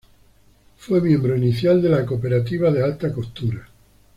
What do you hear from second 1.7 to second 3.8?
de la Cooperativa de Alta Costura.